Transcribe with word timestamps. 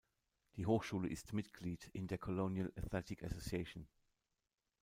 Die 0.55 0.65
Hochschule 0.65 1.07
ist 1.07 1.31
Mitglied 1.31 1.87
in 1.93 2.07
der 2.07 2.17
Colonial 2.17 2.73
Athletic 2.75 3.21
Association. 3.23 3.87